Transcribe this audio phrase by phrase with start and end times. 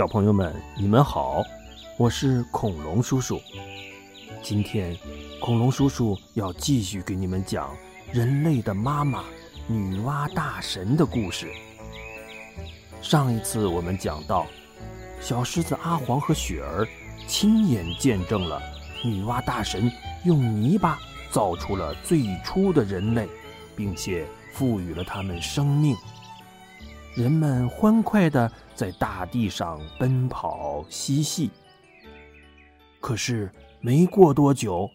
[0.00, 1.44] 小朋友们，你们好，
[1.98, 3.38] 我是恐龙叔叔。
[4.42, 4.96] 今天，
[5.42, 7.76] 恐龙叔叔要继续给你们讲
[8.10, 9.22] 人类的妈妈——
[9.68, 11.52] 女娲大神的故事。
[13.02, 14.46] 上一次我们讲到，
[15.20, 16.88] 小狮子阿黄和雪儿
[17.26, 18.58] 亲眼见证了
[19.04, 19.92] 女娲大神
[20.24, 20.98] 用泥巴
[21.30, 23.28] 造出了最初的人类，
[23.76, 25.94] 并且赋予了他们生命。
[27.16, 31.50] 人们欢快地在大地上奔跑嬉戏。
[33.00, 34.88] 可是没过多久，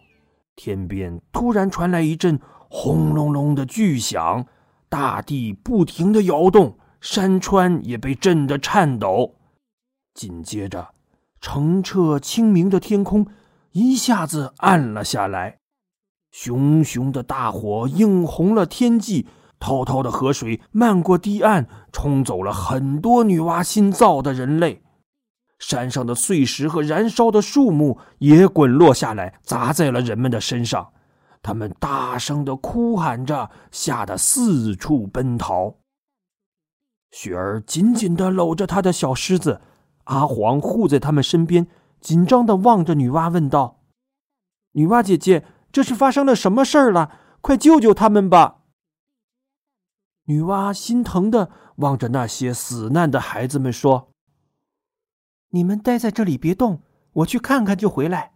[0.54, 2.40] 天边突然传来一阵
[2.70, 4.46] 轰隆隆的巨响，
[4.88, 9.34] 大地不停地摇动，山川也被震得颤抖。
[10.14, 10.94] 紧接着，
[11.40, 13.26] 澄澈清明的天空
[13.72, 15.58] 一下子暗了下来，
[16.30, 19.26] 熊熊的大火映红了天际。
[19.58, 24.82] 滔滔的河水漫过堤岸，冲走了很多女娲新造的人类。
[25.58, 30.92] 山上的碎石和燃烧的树木也滚落下来，砸在了人们的身上。
[31.42, 35.76] 他们大声的哭喊着，吓得四处奔逃。
[37.10, 39.62] 雪儿紧紧的搂着他的小狮子，
[40.04, 41.68] 阿黄护在他们身边，
[42.00, 43.80] 紧张的望着女娲，问道
[44.72, 47.12] ：“女娲姐姐，这是发生了什么事儿了？
[47.40, 48.55] 快救救他们吧！”
[50.26, 54.10] 女娲心疼的望着那些死难的孩子们说
[55.50, 58.32] ：“你们待在这里别动，我去看看就回来。”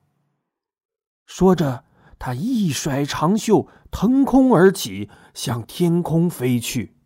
[1.26, 1.84] 说着，
[2.16, 6.96] 她一甩长袖，腾空而起，向天空飞去。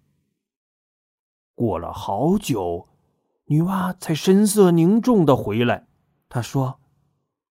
[1.55, 2.89] 过了好久，
[3.47, 5.87] 女娲才神色凝重的回来。
[6.29, 6.81] 她说：“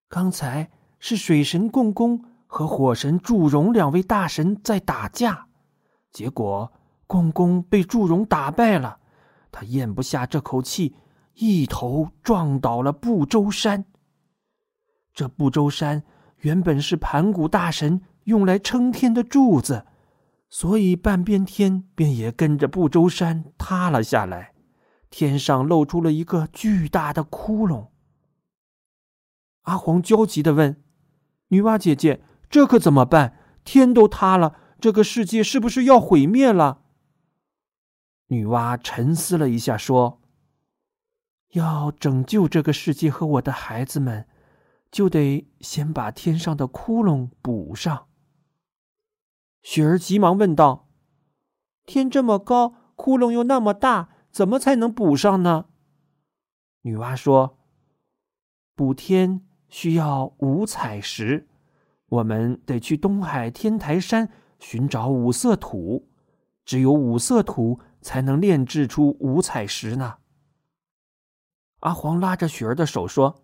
[0.08, 5.48] 刚才是水神共工和火神祝融两位大神在打架，
[6.12, 6.72] 结果……”
[7.08, 9.00] 共工被祝融打败了，
[9.52, 10.96] 他咽不下这口气，
[11.36, 13.86] 一头撞倒了不周山。
[15.14, 16.04] 这不周山
[16.38, 19.86] 原本是盘古大神用来撑天的柱子，
[20.50, 24.54] 所以半边天便也跟着不周山塌了下来，
[25.10, 27.90] 天上露出了一个巨大的窟窿。
[29.64, 30.84] 阿黄焦急的问
[31.50, 33.38] ：“女娲姐姐，这可怎么办？
[33.64, 36.82] 天都塌了，这个世界是不是要毁灭了？”
[38.28, 40.22] 女娲沉思了一下，说
[41.54, 44.26] ：“要拯救这个世界和我的孩子们，
[44.90, 48.08] 就得先把天上的窟窿补上。”
[49.62, 50.90] 雪儿急忙问道
[51.86, 55.66] ：“天这么高，窟窿又那么大，怎么才能补上呢？”
[56.82, 57.60] 女娲说
[58.74, 61.48] ：“补天需要五彩石，
[62.08, 66.10] 我们得去东海天台山寻找五色土，
[66.66, 70.18] 只有五色土。”才能炼制出五彩石呢。
[71.80, 73.44] 阿黄拉着雪儿的手说：“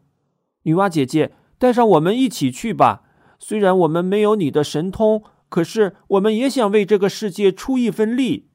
[0.64, 3.04] 女娲姐姐，带上我们一起去吧。
[3.40, 8.50] 虽然我们没有你的神通，可是我们也想为这个世界出一份力。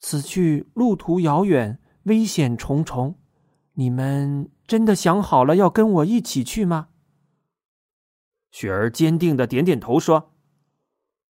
[0.00, 3.18] 此去路途遥远，危险重重，
[3.74, 6.88] 你们真的想好了要跟我一起去吗？”
[8.50, 10.32] 雪儿坚定的点点头说。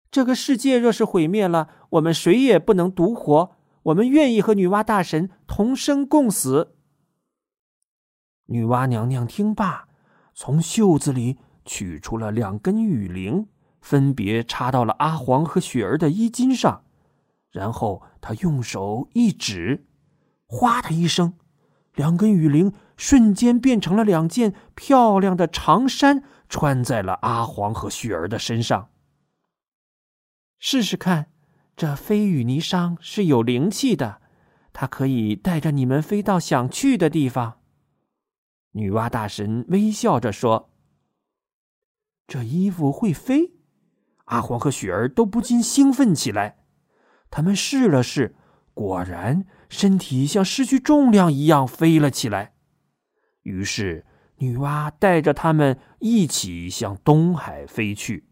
[0.10, 3.56] 这个世界若是毁灭了，我们谁也不能独活。
[3.84, 6.76] 我们愿意和女娲大神同生共死。
[8.48, 9.88] 女娲娘娘听罢，
[10.34, 13.48] 从袖子里取出了两根雨铃，
[13.82, 16.84] 分别插到了阿黄和雪儿的衣襟上，
[17.52, 19.86] 然后她用手一指，
[20.48, 21.34] 哗的一声，
[21.94, 28.90] 两根雨铃瞬间变成了两件漂亮的长衫，穿在了阿黄和雪儿的身上。
[30.60, 31.28] 试试看，
[31.76, 34.22] 这飞羽霓裳是有灵气的，
[34.74, 37.60] 它可以带着你们飞到想去的地方。
[38.72, 40.72] 女娲大神微笑着说
[42.28, 43.54] ：“这衣服会飞？”
[44.26, 46.58] 阿黄和雪儿都不禁兴奋起来。
[47.30, 48.36] 他们试了试，
[48.74, 52.54] 果然身体像失去重量一样飞了起来。
[53.44, 54.06] 于是，
[54.38, 58.28] 女娲带着他们一起向东海飞去。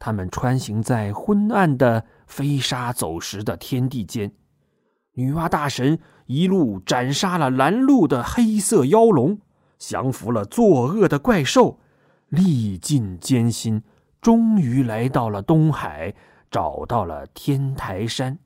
[0.00, 4.32] 他们穿行在昏暗的、飞沙走石的天地间，
[5.12, 9.38] 女娲大神一路斩杀了拦路的黑色妖龙，
[9.78, 11.78] 降服了作恶的怪兽，
[12.28, 13.82] 历尽艰辛，
[14.22, 16.14] 终于来到了东海，
[16.50, 18.38] 找到了天台山。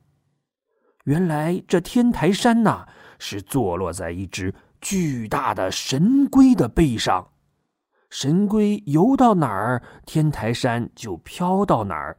[1.05, 2.85] 原来这天台山呐，
[3.17, 7.29] 是坐落在一只巨大的神龟的背上。
[8.17, 12.17] 神龟游到哪儿，天台山就飘到哪儿。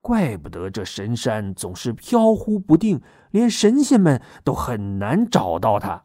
[0.00, 3.00] 怪不得这神山总是飘忽不定，
[3.32, 6.04] 连神仙们都很难找到它。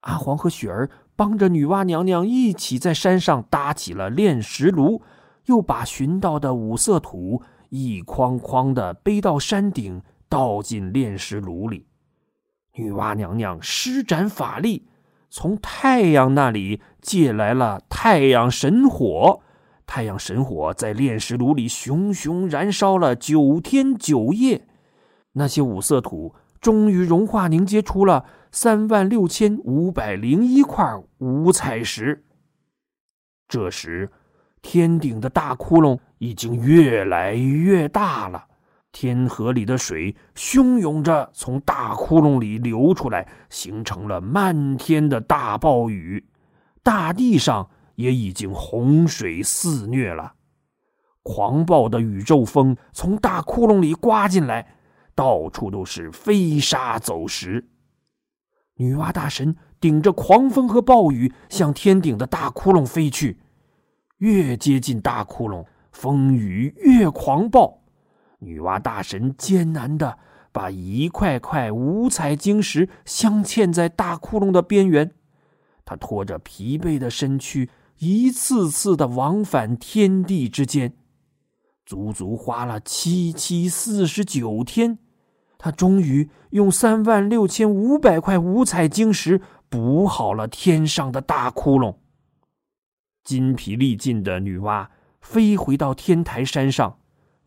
[0.00, 5.02] 阿黄和雪儿帮着女娲娘娘一起在山上搭起了炼石炉，
[5.44, 10.00] 又把寻到的五色土一筐筐的背到山顶，
[10.30, 11.86] 倒进炼石炉里。
[12.72, 14.88] 女娲娘娘施展法力，
[15.30, 19.40] 从太阳那里借来了太阳神火。
[19.86, 24.66] 太阳神火在炼石炉里熊熊燃烧了九天九夜，
[25.32, 30.84] 那些五色土终于融化凝结出了三万六千五百零一块
[31.18, 32.26] 五彩石。
[33.48, 34.10] 这时，
[34.60, 38.47] 天顶的大窟窿已经越来越大了，
[38.92, 46.26] 天河里的水汹涌着从大窟窿里流出来，形成了漫天的大暴雨，
[46.82, 47.68] 大地上。
[47.98, 50.34] 也已经洪水肆虐了，
[51.24, 54.76] 狂暴的宇宙风从大窟窿里刮进来，
[55.16, 57.68] 到处都是飞沙走石。
[58.74, 63.40] 女娲大神顶着狂风和暴雨向天顶的大窟窿飞去，
[64.18, 67.82] 越接近大窟窿，风雨越狂暴。
[68.38, 70.18] 女娲大神艰难的
[70.52, 75.12] 把一块块五彩晶石镶嵌在大窟窿的边缘，
[75.84, 77.70] 她拖着疲惫的身躯。
[77.98, 80.92] 一次次的往返天地之间，
[81.84, 84.98] 足足花了七七四十九天，
[85.58, 91.96] 他终于用三万六千五百块五彩晶石补好了天上的大窟窿。
[93.24, 94.86] 筋疲力尽的女娲
[95.20, 96.97] 飞回到天台山上，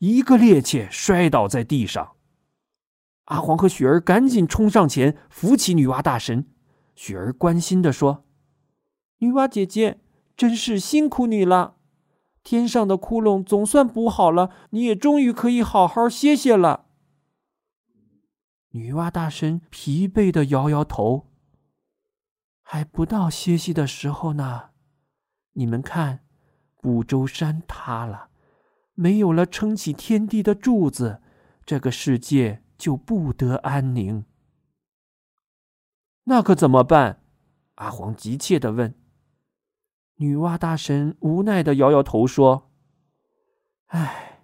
[0.01, 2.17] 一个趔趄摔倒在地上。
[3.25, 6.45] 阿黄和雪儿赶紧冲上前扶起女娲大神，
[6.93, 8.25] 雪儿关心的说
[9.19, 9.99] ：“女娲姐姐。”
[10.37, 11.75] 真是辛苦你了，
[12.41, 16.87] 天上的窟窿总算补好了，你也终于可以好好歇歇了。
[18.69, 21.27] 女娲大神疲惫的摇摇头，
[22.63, 24.69] 还不到歇息的时候呢。
[25.53, 26.25] 你们看，
[26.77, 28.30] 不周山塌了，
[29.01, 31.23] 没有了撑起天地的柱子，
[31.65, 34.25] 这个世界就不得安宁。
[36.25, 37.23] 那可怎么办？
[37.75, 38.93] 阿黄急切的问。
[40.17, 42.69] 女娲大神无奈的摇摇头说
[43.89, 44.43] ：“唉，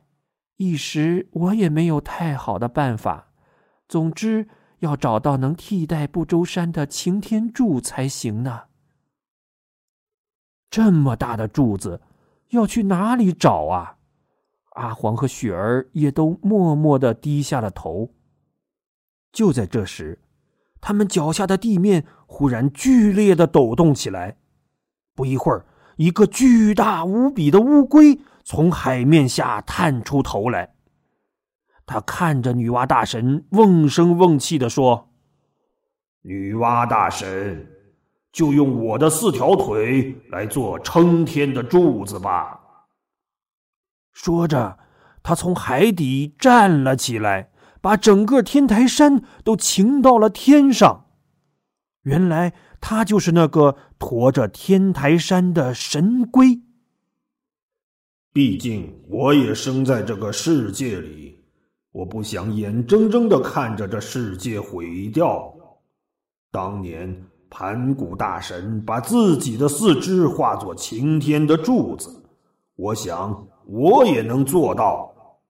[0.56, 3.32] 一时我也没有太好的办法。
[3.88, 4.50] 总之，
[4.80, 8.64] 要找到能替代不周山的擎天柱才行呢。
[10.72, 12.02] 这么大的柱子，
[12.50, 13.94] 要去哪里找啊？”
[14.78, 18.12] 阿黄和雪儿也都默默的低下了头。
[19.32, 20.20] 就在这时，
[20.80, 24.38] 他们脚下的地面忽然剧烈的抖动起来。
[25.16, 25.66] 不一会儿，
[25.96, 30.76] 一个巨大无比的乌龟从海面下探出头来。
[31.86, 35.10] 他看着女娲大神，瓮声瓮气的说
[36.22, 37.66] ：“女娲大神，
[38.32, 42.60] 就用我的四条腿来做撑天的柱子吧。”
[44.20, 44.80] 说着，
[45.22, 51.06] 他从海底站了起来，把整个天台山都擎到了天上。
[52.02, 52.54] 原来。
[52.80, 56.62] 他就是那个驮着天台山的神龟。
[58.32, 61.44] 毕竟我也生在这个世界里，
[61.92, 65.52] 我不想眼睁睁的看着这世界毁掉。
[66.52, 72.24] 当年盘古大神把自己的四肢化作擎天的柱子，
[72.76, 75.42] 我想我也能做到。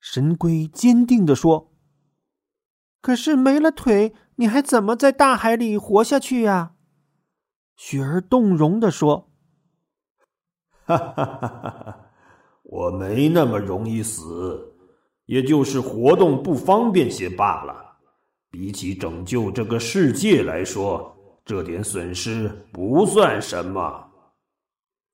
[0.00, 1.72] 神龟坚定的说
[3.02, 6.74] ：“可是没了腿。”你还怎么在大海里活下去呀？
[7.74, 9.30] 雪儿动容的说
[10.86, 12.10] ：“哈哈哈哈哈，
[12.62, 14.76] 我没那么容易死，
[15.26, 17.74] 也就是活动不方便些罢了。
[18.48, 24.07] 比起拯救这个世界来说，这点损失不算什么。”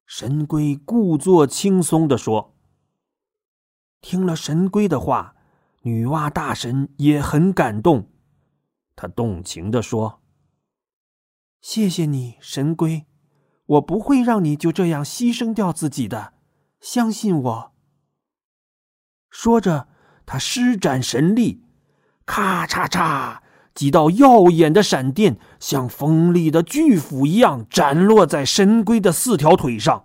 [0.06, 2.54] 神龟故作轻松的说。
[4.00, 5.34] 听了神龟的话，
[5.82, 8.10] 女娲大神也很感动。
[8.94, 10.22] 她动情地说
[11.62, 13.06] ：“谢谢你，神龟，
[13.64, 16.34] 我不会让你就这样牺牲掉自己的，
[16.80, 17.72] 相信我。”
[19.30, 19.88] 说着，
[20.26, 21.64] 他施展神力，
[22.26, 23.40] 咔嚓嚓，
[23.74, 30.04] 几道耀眼的闪电像锋利的巨斧一样斩落在神龟的四条腿上。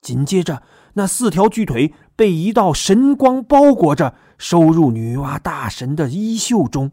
[0.00, 0.62] 紧接着，
[0.94, 6.90] 那四条巨腿被一道神光包裹着，收入女娲大神的衣袖中。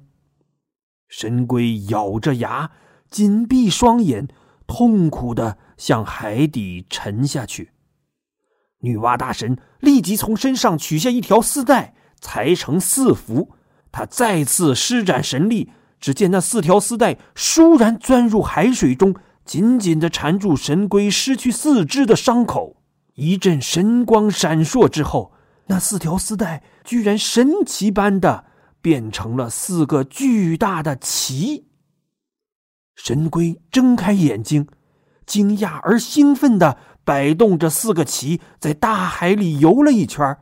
[1.08, 2.72] 神龟咬着牙，
[3.10, 4.28] 紧闭双眼，
[4.68, 7.72] 痛苦的向海底沉下去。
[8.80, 13.52] 女娲大神立即从身上取下一条丝带，裁成四幅。
[13.92, 22.78] 她再次施展神力，只见那四条丝带倏然钻入海水中，紧紧地缠住神龟失去四肢的伤口。
[23.16, 25.32] 一阵神光闪烁之后，
[25.68, 28.46] 那四条丝带居然神奇般的
[28.82, 31.66] 变成了四个巨大的鳍。
[32.96, 34.68] 神龟睁开眼睛，
[35.26, 40.38] 惊讶而兴奋的摆动着四个鳍，在大海里游了一圈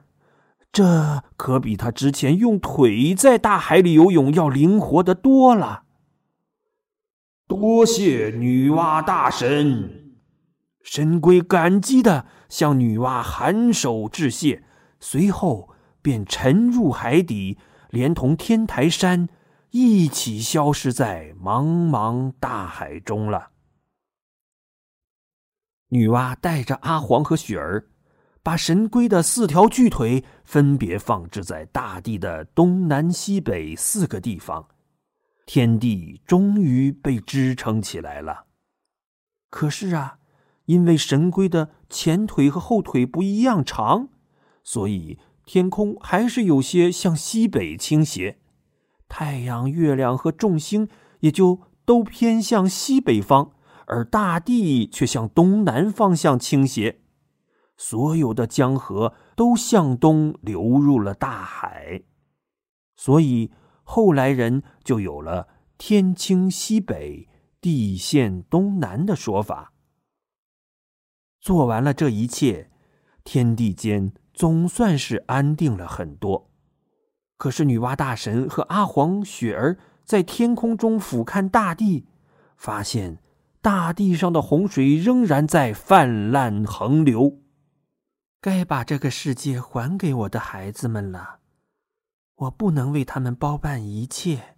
[0.73, 5.83] 这可比他之前用腿在大海里游泳要灵活的多了。
[7.47, 10.15] 多谢女娲大神，
[10.81, 14.63] 神龟感激的向女娲颔首致谢，
[14.99, 15.69] 随后
[16.01, 17.59] 便沉入海底，
[17.91, 19.29] 连同天台山
[19.69, 23.51] 一起消失在茫茫大海中了。
[25.89, 27.89] 女娲带着阿黄和雪儿。
[28.43, 34.67] 把神龟的四条巨腿分别放置在大地的东南西北四个地方，
[35.45, 38.47] 天地终于被支撑起来了。
[39.49, 40.17] 可是啊，
[40.65, 44.09] 因为神龟的前腿和后腿不一样长，
[44.61, 48.39] 所以天空还是有些向西北倾斜，
[49.07, 50.89] 太阳、月亮和众星
[51.21, 53.51] 也就都偏向西北方，
[53.85, 56.99] 而大地却向东南方向倾斜。
[57.85, 62.03] 所有的江河都向东流入了大海，
[62.95, 63.51] 所以
[63.83, 67.27] 后来人就有了“天倾西北，
[67.59, 69.73] 地陷东南”的说法。
[71.41, 72.71] 做完了这一切，
[73.25, 76.49] 天地间总算是安定了很多。
[77.37, 82.07] 可是女娲大神和阿黄、雪儿在天空中俯瞰大地，
[82.55, 83.21] 发现
[83.61, 87.42] 大地上的洪水仍然在泛滥横流。
[88.43, 91.39] 该把这个世界还给我的孩子们了，
[92.35, 94.57] 我不能为他们包办一切，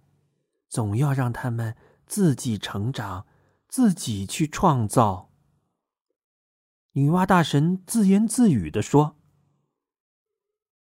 [0.68, 3.28] 总要让他们自己成长，
[3.68, 5.30] 自己去创造。
[6.94, 9.20] 女娲大神自言自语的说：“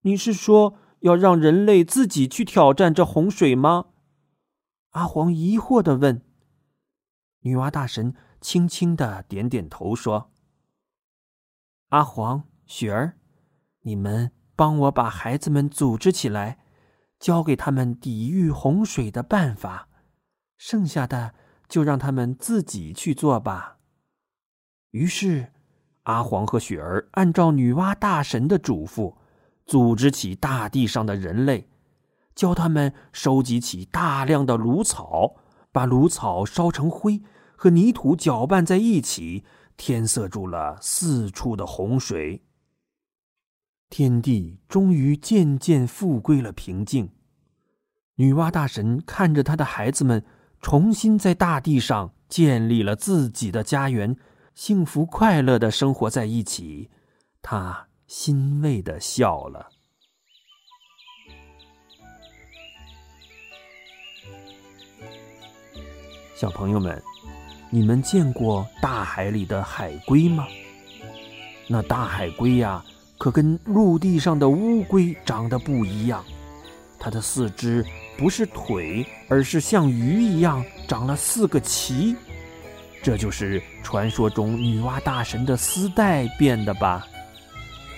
[0.04, 3.86] 你是说要让人类自己去挑战这洪水吗？”
[4.92, 6.26] 阿黄疑惑的问。
[7.40, 10.34] 女娲大神轻轻的点点头说
[11.88, 13.18] ：“阿黄。”雪儿，
[13.82, 16.60] 你们帮我把孩子们组织起来，
[17.20, 19.90] 教给他们抵御洪水的办法，
[20.56, 21.34] 剩下的
[21.68, 23.80] 就让他们自己去做吧。
[24.92, 25.52] 于是，
[26.04, 29.18] 阿黄和雪儿按照女娲大神的嘱咐，
[29.66, 31.68] 组织起大地上的人类，
[32.34, 35.36] 教他们收集起大量的芦草，
[35.74, 37.22] 把芦草烧成灰，
[37.58, 39.44] 和泥土搅拌在一起，
[39.76, 42.46] 填塞住了四处的洪水。
[43.92, 47.12] 天地终于渐渐复归了平静。
[48.16, 50.24] 女娲大神看着她的孩子们
[50.62, 54.16] 重新在大地上建立了自己的家园，
[54.56, 56.90] 幸福快乐的生活在一起，
[57.42, 59.70] 她欣慰的笑了。
[66.34, 67.04] 小朋友们，
[67.70, 70.48] 你们见过大海里的海龟吗？
[71.68, 72.82] 那大海龟呀。
[73.22, 76.26] 可跟陆地上的乌龟长得不一样，
[76.98, 77.86] 它的四肢
[78.18, 82.16] 不是腿，而是像鱼一样长了四个鳍。
[83.04, 87.06] 这就是传说中女娲大神的丝带变的吧？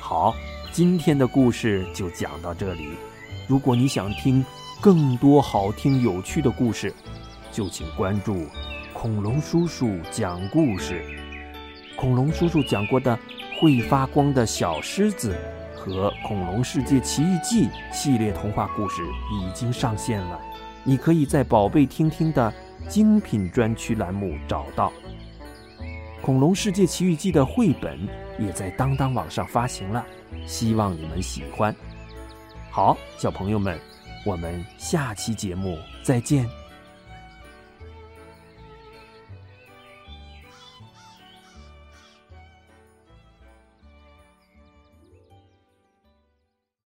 [0.01, 0.35] 好，
[0.73, 2.89] 今天的故事就讲到这里。
[3.47, 4.43] 如果你想听
[4.81, 6.93] 更多好听有趣的故事，
[7.49, 8.45] 就请关注
[8.91, 11.01] 恐龙叔叔讲故事。
[11.95, 13.17] 恐龙叔叔讲过的。
[13.63, 15.33] 会发光的小狮子
[15.73, 19.01] 和《恐龙世界奇遇记》系列童话故事
[19.31, 20.37] 已经上线了，
[20.83, 22.53] 你可以在“宝贝听听”的
[22.89, 24.91] 精品专区栏目找到。
[26.21, 27.97] 《恐龙世界奇遇记》的绘本
[28.37, 30.05] 也在当当网上发行了，
[30.45, 31.73] 希望你们喜欢。
[32.69, 33.79] 好，小朋友们，
[34.25, 36.45] 我们下期节目再见。